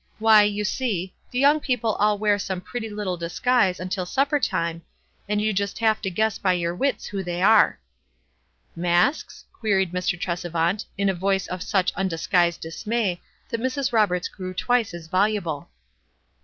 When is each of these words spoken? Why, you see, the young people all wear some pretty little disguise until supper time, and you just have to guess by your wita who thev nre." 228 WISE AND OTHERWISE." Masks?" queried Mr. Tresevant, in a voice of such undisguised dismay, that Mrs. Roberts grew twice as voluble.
Why, 0.17 0.41
you 0.41 0.63
see, 0.65 1.13
the 1.29 1.37
young 1.37 1.59
people 1.59 1.93
all 1.93 2.17
wear 2.17 2.39
some 2.39 2.59
pretty 2.59 2.89
little 2.89 3.17
disguise 3.17 3.79
until 3.79 4.07
supper 4.07 4.39
time, 4.39 4.81
and 5.29 5.39
you 5.39 5.53
just 5.53 5.77
have 5.77 6.01
to 6.01 6.09
guess 6.09 6.39
by 6.39 6.53
your 6.53 6.75
wita 6.75 7.07
who 7.11 7.21
thev 7.23 7.35
nre." 7.45 7.75
228 8.73 8.73
WISE 8.73 8.73
AND 8.73 8.73
OTHERWISE." 8.73 8.75
Masks?" 9.05 9.45
queried 9.59 9.91
Mr. 9.93 10.19
Tresevant, 10.19 10.85
in 10.97 11.07
a 11.09 11.13
voice 11.13 11.45
of 11.45 11.61
such 11.61 11.93
undisguised 11.93 12.61
dismay, 12.61 13.21
that 13.49 13.61
Mrs. 13.61 13.93
Roberts 13.93 14.27
grew 14.27 14.55
twice 14.55 14.95
as 14.95 15.05
voluble. 15.05 15.69